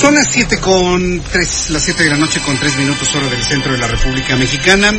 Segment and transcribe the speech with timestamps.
[0.00, 3.42] Son las 7 con 3, las 7 de la noche con 3 minutos hora del
[3.44, 4.92] centro de la República Mexicana.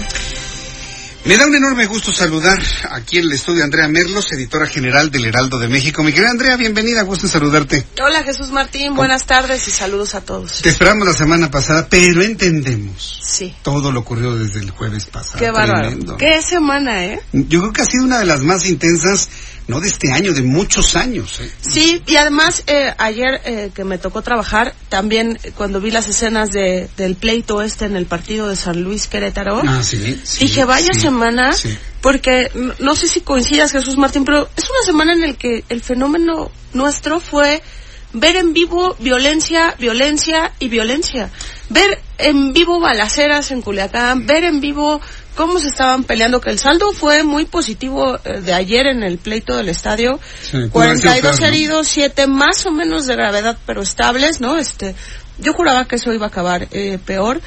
[1.23, 5.11] Me da un enorme gusto saludar aquí en el estudio a Andrea Merlos, editora general
[5.11, 6.01] del Heraldo de México.
[6.01, 7.85] Mi querida Andrea, bienvenida, gusto en saludarte.
[8.03, 10.63] Hola Jesús Martín, buenas tardes y saludos a todos.
[10.63, 13.53] Te esperamos la semana pasada, pero entendemos Sí.
[13.61, 15.37] todo lo ocurrido desde el jueves pasado.
[15.37, 16.17] Qué bárbaro.
[16.17, 17.21] Qué semana, ¿eh?
[17.33, 19.29] Yo creo que ha sido una de las más intensas,
[19.67, 21.39] no de este año, de muchos años.
[21.39, 21.51] ¿eh?
[21.61, 26.07] Sí, y además eh, ayer eh, que me tocó trabajar, también eh, cuando vi las
[26.09, 30.45] escenas de, del pleito este en el partido de San Luis Querétaro, Ah, sí, sí,
[30.45, 31.10] dije, vaya sí, semana,
[31.53, 31.77] sí.
[32.01, 35.63] porque n- no sé si coincidas Jesús Martín, pero es una semana en la que
[35.69, 37.61] el fenómeno nuestro fue
[38.13, 41.29] ver en vivo violencia, violencia y violencia.
[41.69, 44.99] Ver en vivo balaceras en Culiacán, ver en vivo
[45.35, 49.17] cómo se estaban peleando, que el saldo fue muy positivo eh, de ayer en el
[49.17, 50.19] pleito del estadio.
[50.41, 51.47] Sí, pudo haber sido 42 peor, ¿no?
[51.47, 54.57] heridos, 7 más o menos de gravedad, pero estables, ¿no?
[54.57, 54.93] Este,
[55.39, 57.39] yo juraba que eso iba a acabar eh, peor,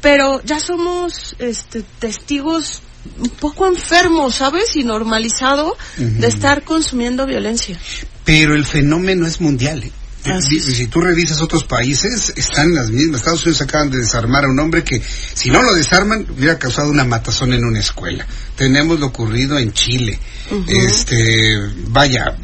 [0.00, 2.82] pero ya somos este, testigos
[3.18, 4.76] un poco enfermos, ¿sabes?
[4.76, 7.78] Y normalizado de estar consumiendo violencia.
[8.24, 9.82] Pero el fenómeno es mundial.
[9.82, 9.92] ¿eh?
[10.32, 13.20] Así Si, si tú revisas otros países, están las mismas.
[13.20, 15.00] Estados Unidos acaban de desarmar a un hombre que,
[15.34, 18.26] si no lo desarman, hubiera causado una matazón en una escuela.
[18.56, 20.18] Tenemos lo ocurrido en Chile.
[20.66, 22.36] Este, vaya,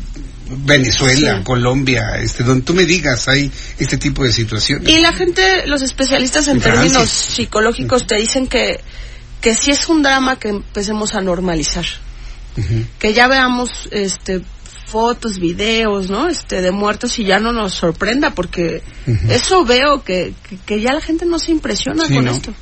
[0.51, 1.45] Venezuela, Sí.
[1.45, 4.89] Colombia, este, donde tú me digas, hay este tipo de situaciones.
[4.89, 8.81] Y la gente, los especialistas en términos psicológicos te dicen que,
[9.41, 11.85] que sí es un drama que empecemos a normalizar.
[12.57, 12.85] Ujú.
[12.99, 14.43] que ya veamos este
[14.87, 16.29] fotos, videos, ¿no?
[16.29, 19.31] Este de muertos y ya no nos sorprenda porque Ujú.
[19.31, 22.33] eso veo que, que, que ya la gente no se impresiona Sí, con ¿no?
[22.33, 22.53] esto.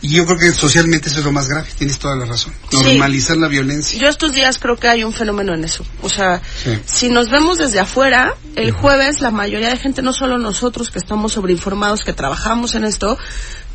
[0.00, 2.54] Y yo creo que socialmente eso es lo más grave, tienes toda la razón.
[2.70, 2.82] Sí.
[2.82, 3.98] Normalizar la violencia.
[4.00, 5.84] Yo estos días creo que hay un fenómeno en eso.
[6.00, 6.78] O sea, Sí.
[6.86, 10.98] si nos vemos desde afuera, el jueves la mayoría de gente, no solo nosotros que
[10.98, 13.18] estamos sobreinformados, que trabajamos en esto,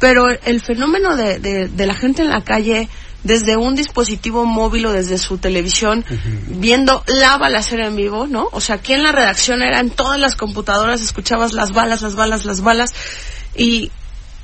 [0.02, 2.90] pero el fenómeno de, de, de la gente en la calle
[3.24, 6.04] desde un dispositivo móvil o desde su televisión,
[6.48, 8.50] viendo la balacera en vivo, ¿no?
[8.52, 12.16] O sea, aquí en la redacción era en todas las computadoras, escuchabas las balas, las
[12.16, 12.90] balas, las balas,
[13.56, 13.92] y,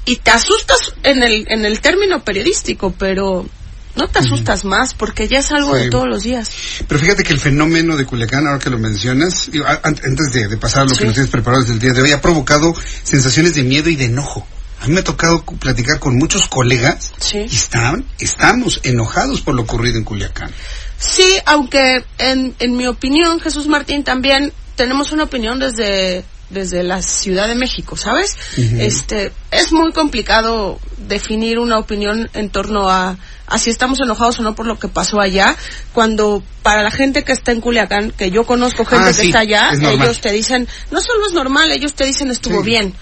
[0.05, 3.47] y te asustas en el, en el término periodístico, pero
[3.95, 5.85] no te asustas más porque ya es algo Sí.
[5.85, 6.51] de todos los días.
[6.87, 9.49] Pero fíjate que el fenómeno de Culiacán, ahora que lo mencionas,
[9.81, 10.99] antes de, de pasar a lo Sí.
[10.99, 13.95] que nos tienes preparado desde el día de hoy, ha provocado sensaciones de miedo y
[13.95, 14.45] de enojo.
[14.81, 17.39] A mí me ha tocado platicar con muchos colegas Sí.
[17.49, 20.51] y están, estamos enojados por lo ocurrido en Culiacán.
[20.99, 27.01] Sí, aunque en, en mi opinión, Jesús Martín, también tenemos una opinión desde desde la
[27.01, 28.37] Ciudad de México, ¿sabes?
[28.55, 33.17] Este es muy complicado definir una opinión en torno a,
[33.47, 35.57] a si estamos enojados o no por lo que pasó allá,
[35.91, 39.39] cuando para la gente que está en Culiacán, que yo conozco gente Ah, que está
[39.39, 42.65] allá, es ellos te dicen, no solo es normal, ellos te dicen estuvo Sí.
[42.65, 42.93] bien,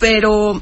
[0.00, 0.60] pero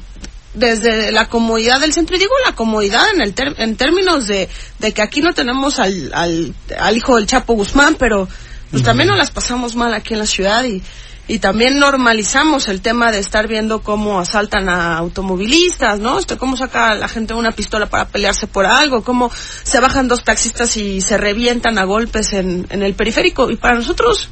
[0.53, 4.49] desde la comodidad del centro, y digo la comodidad en, el ter- en términos de,
[4.79, 8.27] de que aquí no tenemos al, al, al hijo del Chapo Guzmán, pero
[8.71, 10.81] pues también nos las pasamos mal aquí en la ciudad y,
[11.29, 16.19] y también normalizamos el tema de estar viendo cómo asaltan a automovilistas, ¿no?
[16.19, 19.29] Este, cómo saca la gente una pistola para pelearse por algo, cómo
[19.63, 23.51] se bajan dos taxistas y se revientan a golpes en, en el periférico.
[23.51, 24.29] Y para nosotros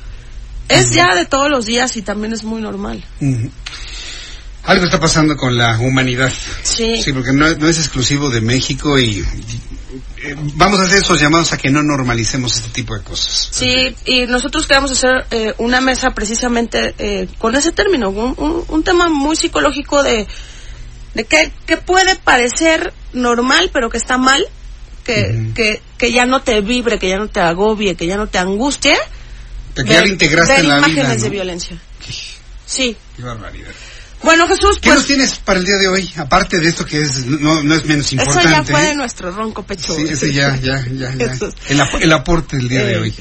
[0.67, 3.03] es ya de todos los días y también es muy normal.
[4.67, 6.31] Algo está pasando con la humanidad.
[6.63, 7.01] Sí.
[7.01, 9.61] Sí, porque no, no es exclusivo de México y, y,
[10.23, 13.49] eh, vamos a hacer esos llamados a que no normalicemos este tipo de cosas.
[13.51, 18.65] Sí, y nosotros queremos hacer eh, una mesa precisamente eh, con ese término, un, un-
[18.67, 20.25] un tema muy psicológico de,
[21.13, 24.43] de que, que puede parecer normal, pero que está mal,
[25.03, 25.53] que, Ujú.
[25.53, 28.39] que, que ya no te vibre, que ya no te agobie, que ya no te
[28.39, 28.97] angustie.
[29.75, 31.15] Que ya lo integraste ver en la imágenes vida.
[31.17, 31.23] ¿no?
[31.23, 31.77] de violencia.
[32.65, 32.97] Sí.
[33.15, 33.71] Qué barbaridad.
[34.25, 36.11] Bueno, Jesús, ¿Qué pues nos tienes para el día de hoy?
[36.17, 38.49] Aparte de esto que es no, no es menos eso importante.
[38.49, 39.93] ya fue de nuestro ronco pecho.
[39.95, 41.25] Sí, ese ya, ya, ya, ya.
[41.33, 41.53] Eso.
[41.69, 43.15] El, ap- el aporte del día de Eh, hoy.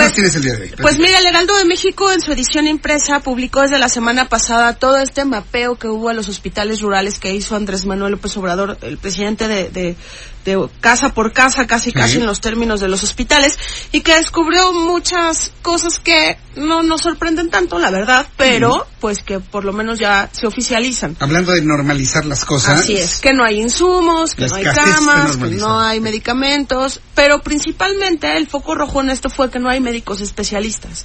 [0.00, 0.72] ¿Qué ¿Qué más tienes el día de hoy?
[0.80, 4.74] Pues mira, el Heraldo de México en su edición impresa publicó desde la semana pasada
[4.74, 8.78] todo este mapeo que hubo a los hospitales rurales que hizo Andrés Manuel López Obrador,
[8.82, 9.96] el presidente de, de,
[10.44, 13.58] de casa por casa, casi casi en los términos de los hospitales,
[13.92, 19.40] y que descubrió muchas cosas que no nos sorprenden tanto, la verdad, pero pues que
[19.40, 21.16] por lo menos ya se oficializan.
[21.20, 22.80] Hablando de normalizar las cosas.
[22.80, 27.40] Así es, que no hay insumos, que no hay camas, que no hay medicamentos, pero
[27.40, 31.04] principalmente el foco rojo en esto fue que no hay médicos especialistas.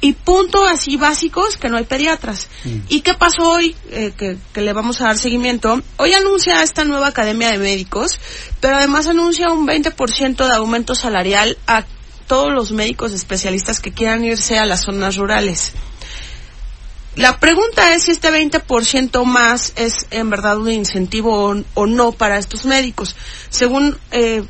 [0.00, 2.46] Y punto así básicos que no hay pediatras.
[2.88, 3.74] ¿Y qué pasó hoy?
[3.90, 5.82] Eh, que, que le vamos a dar seguimiento.
[5.96, 8.20] Hoy anuncia esta nueva academia de médicos,
[8.60, 11.84] pero además anuncia un 20% de aumento salarial a
[12.28, 15.72] todos los médicos especialistas que quieran irse a las zonas rurales.
[17.16, 22.12] La pregunta es si este 20% más es en verdad un incentivo o, o no
[22.12, 23.16] para estos médicos.
[23.50, 24.44] Según eh,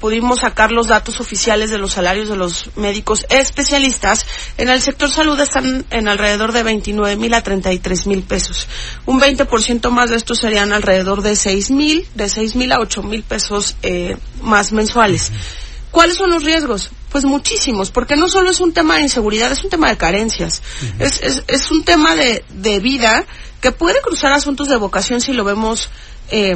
[0.00, 4.26] pudimos sacar los datos oficiales de los salarios de los médicos especialistas,
[4.56, 8.66] en el sector salud están en alrededor de 29 mil a 33 mil pesos.
[9.06, 13.02] Un 20% más de estos serían alrededor de 6 mil, de 6 mil a 8
[13.02, 15.30] mil pesos eh, más mensuales.
[15.90, 16.90] ¿Cuáles son los riesgos?
[17.10, 20.62] Pues muchísimos, porque no solo es un tema de inseguridad, es un tema de carencias.
[20.98, 23.24] es, es, es un tema de, de vida
[23.60, 25.90] que puede cruzar asuntos de vocación si lo vemos
[26.30, 26.54] eh,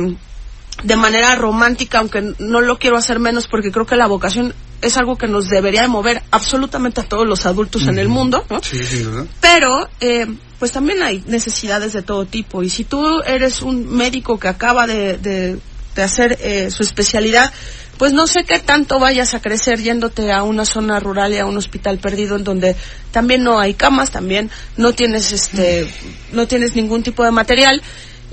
[0.83, 4.97] de manera romántica, aunque no lo quiero hacer menos porque creo que la vocación es
[4.97, 8.63] algo que nos debería de mover absolutamente a todos los adultos en el mundo, ¿no?
[8.63, 9.27] Sí, sin duda.
[9.41, 10.27] Pero, eh,
[10.59, 12.63] pues también hay necesidades de todo tipo.
[12.63, 15.59] Y si tú eres un médico que acaba de, de,
[15.95, 17.51] de hacer eh, su especialidad,
[17.99, 21.47] pues no sé qué tanto vayas a crecer yéndote a una zona rural y a
[21.47, 22.77] un hospital perdido en donde
[23.11, 25.89] también no hay camas, también no tienes este,
[26.33, 27.83] no tienes ningún tipo de material.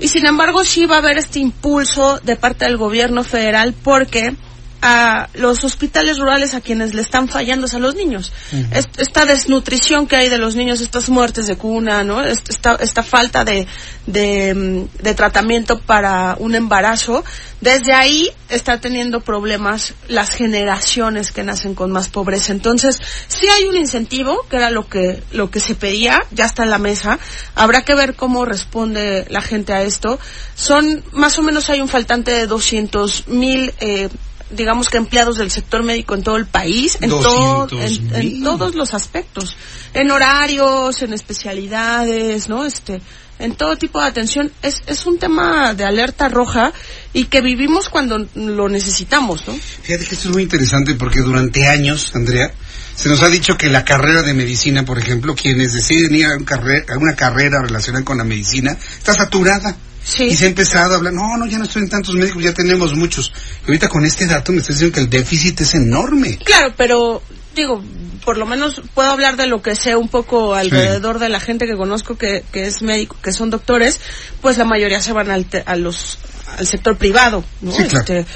[0.02, 4.34] Y sin embargo sí va a haber este impulso de parte del gobierno federal porque
[4.84, 8.32] a los hospitales rurales a quienes le están fallando es a los niños.
[8.72, 12.22] Est- Esta desnutrición que hay de los niños, estas muertes de cuna, ¿no?
[12.22, 13.66] Est- Esta, esta falta de,
[14.06, 17.24] de, mm, de tratamiento para un embarazo,
[17.60, 22.50] desde ahí está teniendo problemas las generaciones que nacen con más pobreza.
[22.52, 22.98] Entonces,
[23.28, 26.70] sí hay un incentivo, que era lo que, lo que se pedía, ya está en
[26.70, 27.20] la mesa.
[27.54, 30.18] Habrá que ver cómo responde la gente a esto.
[30.56, 34.08] Son, más o menos hay un faltante de 200 mil, eh,
[34.52, 38.14] digamos que empleados del sector médico en todo el país, en, todo, 200,000.
[38.14, 39.56] en, en todos los aspectos,
[39.94, 42.64] en horarios, en especialidades, ¿no?
[42.64, 43.00] Este,
[43.38, 44.52] en todo tipo de atención.
[44.62, 46.72] Es, es un tema de alerta roja
[47.12, 49.54] y que vivimos cuando lo necesitamos, ¿no?
[49.54, 52.52] Fíjate que esto es muy interesante porque durante años, Andrea,
[52.94, 56.36] se nos ha dicho que la carrera de medicina, por ejemplo, quienes deciden ir a,
[56.36, 59.76] un carre- a una carrera relacionada con la medicina, está saturada.
[60.04, 60.24] Sí.
[60.24, 62.52] Y se ha empezado a hablar, no, no, ya no estoy en tantos médicos, ya
[62.52, 63.32] tenemos muchos.
[63.64, 66.38] Y ahorita con este dato me estás diciendo que el déficit es enorme.
[66.44, 67.22] Claro, pero
[67.54, 67.82] digo,
[68.24, 71.66] por lo menos puedo hablar de lo que sé un poco alrededor de la gente
[71.66, 74.00] que conozco que, que es médico, que son doctores,
[74.40, 76.18] pues la mayoría se van al, te- a los,
[76.58, 77.70] al sector privado, ¿no?
[77.72, 77.98] Sí, claro.
[78.00, 78.26] Este,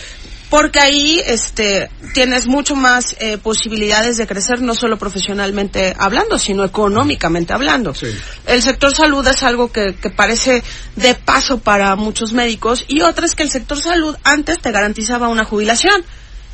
[0.51, 6.65] porque ahí este tienes mucho más eh, posibilidades de crecer no solo profesionalmente hablando sino
[6.65, 8.07] económicamente hablando Sí.
[8.47, 10.63] el sector salud es algo que, que parece
[10.95, 15.29] de paso para muchos médicos y otra es que el sector salud antes te garantizaba
[15.29, 16.05] una jubilación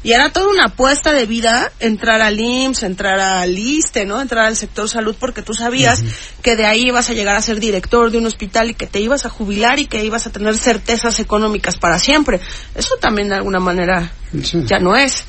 [0.04, 4.20] y era toda una apuesta de vida entrar al IMSS, entrar al ISTE, ¿no?
[4.20, 6.02] Entrar al sector salud porque tú sabías
[6.43, 9.00] que de ahí ibas a llegar a ser director de un hospital y que te
[9.00, 12.40] ibas a jubilar y que ibas a tener certezas económicas para siempre.
[12.75, 14.62] Eso también de alguna manera Sí.
[14.64, 15.25] ya no es.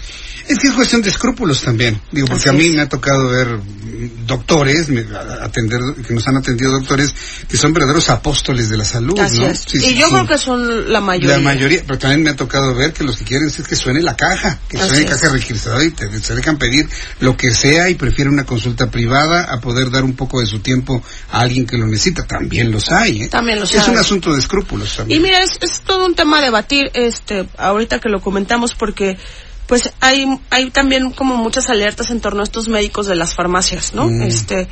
[0.48, 2.00] Es que es cuestión de escrúpulos también.
[2.12, 2.74] Digo, porque Así a mí es.
[2.76, 3.60] me ha tocado ver
[4.26, 5.06] doctores, me-
[5.42, 7.14] atender, que nos han atendido doctores
[7.48, 9.48] que son verdaderos apóstoles de la salud, Así ¿no?
[9.48, 9.60] es.
[9.66, 10.12] Sí, y sí, yo sí.
[10.14, 11.38] creo que son la mayoría.
[11.38, 14.02] La mayoría, pero también me ha tocado ver que los que quieren es que suene
[14.02, 15.10] la caja, que Así suene es.
[15.12, 16.88] caja registradora y te, se dejan pedir
[17.20, 20.60] lo que sea y prefieren una consulta privada a poder dar un poco de su
[20.60, 22.26] tiempo a alguien que lo necesita.
[22.26, 23.28] También los hay, ¿eh?
[23.30, 23.92] También los Es hay.
[23.92, 25.22] un asunto de escrúpulos Y también.
[25.22, 29.18] mira, es, es todo un tema a debatir, este, ahorita que lo comentamos, porque
[29.68, 33.94] pues hay, hay también como muchas alertas en torno a estos médicos de las farmacias,
[33.94, 34.08] ¿no?
[34.08, 34.24] Mm.
[34.24, 34.68] Este,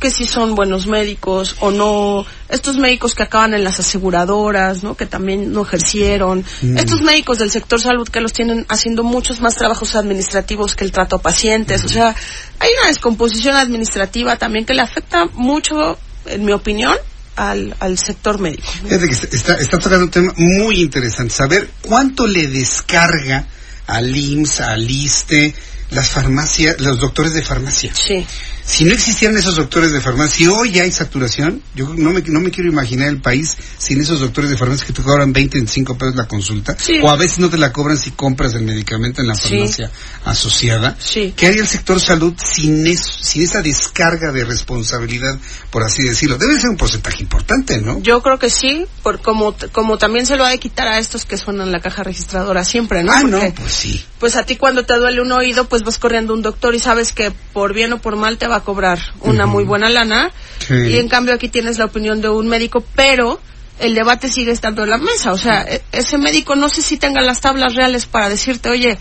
[0.00, 4.96] que si son buenos médicos o no, estos médicos que acaban en las aseguradoras, ¿no?
[4.96, 6.78] Que también no ejercieron, Mm.
[6.78, 10.92] estos médicos del sector salud que los tienen haciendo muchos más trabajos administrativos que el
[10.92, 12.14] trato a pacientes, o sea,
[12.58, 16.96] hay una descomposición administrativa también que le afecta mucho, en mi opinión,
[17.36, 18.70] al, al sector médico.
[18.82, 18.88] ¿no?
[18.90, 21.32] Está, está tocando un tema muy interesante.
[21.32, 23.46] Saber cuánto le descarga
[23.90, 25.54] al IMSS, al ISTE,
[25.90, 27.92] las farmacias, los doctores de farmacia.
[27.94, 28.24] Sí.
[28.64, 32.40] Si no existieran esos doctores de farmacia, si hoy hay saturación, yo no me, no
[32.40, 35.98] me quiero imaginar el país sin esos doctores de farmacia que te cobran 20, 25
[35.98, 36.98] pesos la consulta, Sí.
[37.02, 39.48] o a veces no te la cobran si compras el medicamento en la Sí.
[39.50, 39.90] farmacia
[40.24, 40.96] asociada.
[40.98, 41.34] Sí.
[41.36, 45.38] ¿Qué haría el sector salud sin eso, sin esa descarga de responsabilidad,
[45.70, 46.38] por así decirlo?
[46.38, 48.00] Debe ser un porcentaje importante, ¿no?
[48.02, 51.24] Yo creo que sí, por como como también se lo ha de quitar a estos
[51.24, 53.12] que suenan la caja registradora siempre, ¿no?
[53.12, 54.04] ah, no, pues sí.
[54.18, 56.78] pues a ti cuando te duele un oído, pues vas corriendo a un doctor y
[56.78, 60.30] sabes que por bien o por mal te va a cobrar una muy buena lana.
[60.66, 60.74] Sí.
[60.74, 63.40] Y en cambio aquí tienes la opinión de un médico, pero
[63.78, 65.32] el debate sigue estando en la mesa.
[65.32, 68.98] O sea, e- ese médico no sé si tenga las tablas reales para decirte, oye,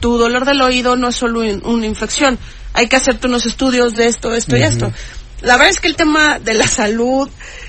[0.00, 2.38] tu dolor del oído no es solo un- una infección,
[2.74, 4.92] hay que hacerte unos estudios de esto, esto y esto.
[5.40, 7.28] La verdad es que el tema de la salud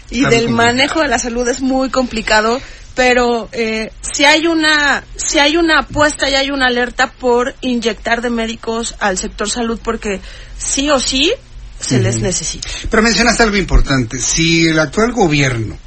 [0.09, 2.59] y Está del manejo de la salud es muy complicado,
[2.99, 8.21] pero eh, si hay una si hay una apuesta y hay una alerta por inyectar
[8.21, 10.19] de médicos al sector salud porque
[10.57, 11.31] sí o sí
[11.79, 12.67] se les necesita.
[12.91, 14.19] Pero mencionaste algo importante.
[14.19, 15.77] Si el actual gobierno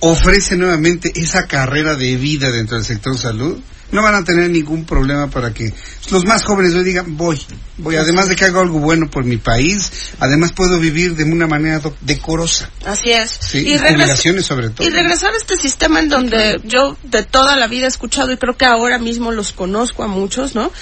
[0.00, 3.58] ofrece nuevamente esa carrera de vida dentro del sector salud,
[3.92, 5.72] no van a tener ningún problema para que
[6.10, 7.40] los más jóvenes hoy digan, voy,
[7.78, 11.46] voy, además de que hago algo bueno por mi país, además puedo vivir de una
[11.46, 12.68] manera decorosa.
[12.84, 13.30] Así es.
[13.40, 14.86] Sí, y regres- jubilaciones sobre todo.
[14.86, 18.36] Y regresar a este sistema en donde yo de toda la vida he escuchado y
[18.36, 20.72] creo que ahora mismo los conozco a muchos, ¿no?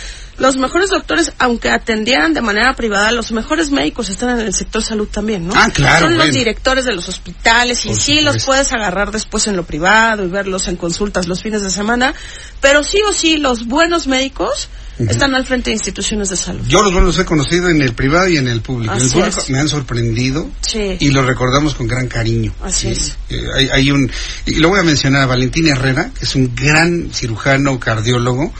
[0.41, 4.83] Los mejores doctores, aunque atendieran de manera privada, los mejores médicos están en el sector
[4.83, 5.53] salud también, ¿no?
[5.55, 9.47] Ah, claro, Son los directores de los hospitales y Por sí los puedes agarrar después
[9.47, 12.15] en lo privado y verlos en consultas los fines de semana,
[12.63, 14.69] pero sí o sí los buenos médicos
[14.99, 16.63] están al frente de instituciones de salud.
[16.67, 18.95] Yo los buenos los he conocido en el privado y en el público.
[18.95, 19.51] En el público es.
[19.51, 20.97] me han sorprendido Sí.
[21.01, 22.55] y los recordamos con gran cariño.
[22.63, 23.15] Así es.
[23.29, 24.11] Eh, hay, hay un,
[24.47, 28.53] y lo voy a mencionar a Valentín Herrera, que es un gran cirujano cardiólogo,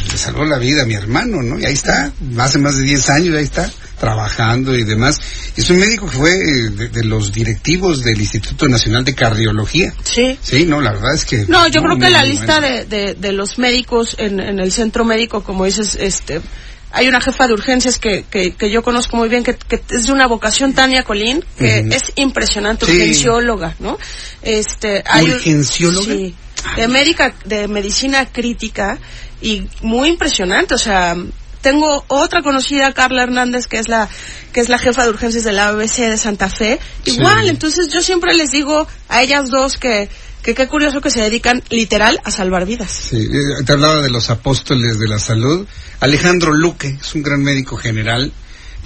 [0.00, 1.58] pues le salvó la vida a mi hermano, ¿no?
[1.58, 5.20] Y ahí está, hace más de 10 años, ahí está, trabajando y demás.
[5.56, 9.94] Es un médico que fue eh, de, de los directivos del Instituto Nacional de Cardiología.
[10.02, 10.38] Sí.
[10.42, 11.44] Sí, no, la verdad es que...
[11.48, 15.04] No, yo creo que la lista de, de, de los médicos en, en el centro
[15.04, 16.40] médico, como dices, este,
[16.92, 20.06] hay una jefa de urgencias que, que, que yo conozco muy bien, que, que es
[20.06, 22.92] de una vocación, Tania Colín, que es impresionante, Sí.
[22.92, 23.98] urgencióloga, ¿no?
[24.42, 26.04] Este, hay ¿Urgencióloga?
[26.14, 26.34] Sí,
[26.76, 28.98] de médica, de medicina crítica
[29.40, 31.16] y muy impresionante, o sea,
[31.60, 34.08] tengo otra conocida, Carla Hernández, que es la
[34.52, 36.78] que es la jefa de urgencias de la ABC de Santa Fe.
[37.04, 37.12] Sí.
[37.12, 40.08] Igual, entonces yo siempre les digo a ellas dos que
[40.42, 42.90] que qué curioso que se dedican literal a salvar vidas.
[42.90, 45.66] Sí, eh, te hablaba de los apóstoles de la salud.
[46.00, 48.30] Alejandro Luque es un gran médico general.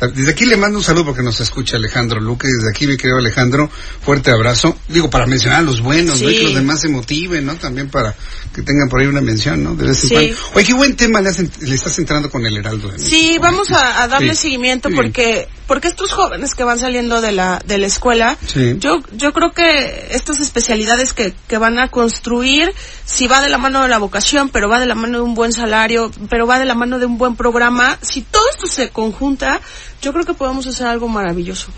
[0.00, 2.46] Desde aquí le mando un saludo porque nos escucha Alejandro Luque.
[2.46, 3.68] Desde aquí, mi querido Alejandro,
[4.02, 4.76] fuerte abrazo.
[4.88, 6.30] Digo, para mencionar a los buenos, ¿no?
[6.30, 7.56] Y que los demás se motiven, ¿no?
[7.56, 8.14] También para
[8.54, 9.74] que tengan por ahí una mención, ¿no?
[9.74, 10.14] De vez en Sí.
[10.14, 10.36] cuando.
[10.54, 13.32] Oye, qué buen tema le, hacen- le estás entrando con el Heraldo de México, Sí,
[13.34, 13.38] ¿eh?
[13.40, 14.42] vamos a, a darle Sí.
[14.42, 18.76] seguimiento porque porque estos jóvenes que van saliendo de la de la escuela, Sí.
[18.78, 23.58] yo yo creo que estas especialidades que, que van a construir, si va de la
[23.58, 26.58] mano de la vocación, pero va de la mano de un buen salario, pero va
[26.58, 29.60] de la mano de un buen programa, si todo esto se conjunta,
[30.02, 31.70] yo creo que podemos hacer algo maravilloso.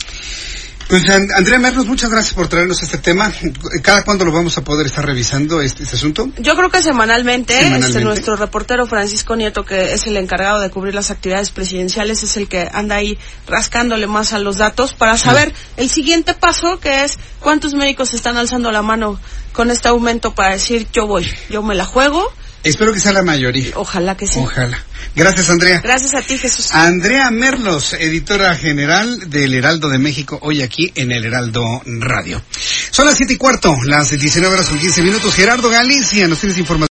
[0.91, 3.33] Pues An- Andrea Merlos, muchas gracias por traernos este tema.
[3.81, 6.29] ¿Cada cuándo lo vamos a poder estar revisando este, este asunto?
[6.39, 7.87] Yo creo que semanalmente, Semanalmente.
[7.91, 12.37] Este, nuestro reportero Francisco Nieto, que es el encargado de cubrir las actividades presidenciales, es
[12.37, 13.17] el que anda ahí
[13.47, 18.37] rascándole más a los datos para saber el siguiente paso, que es cuántos médicos están
[18.37, 19.21] alzando la mano
[19.53, 23.23] con este aumento para decir yo voy, yo me la juego, Espero que sea la
[23.23, 23.73] mayoría.
[23.75, 24.39] ojalá que sí.
[24.39, 24.85] Ojalá.
[25.15, 25.81] Gracias, Andrea.
[25.83, 26.69] Gracias a ti, Jesús.
[26.73, 32.43] Andrea Merlos, editora general del Heraldo de México, hoy aquí en el Heraldo Radio.
[32.91, 35.35] Son las siete y cuarto, las 19 horas con 15 minutos.
[35.35, 36.90] Gerardo Galicia, nos tienes información.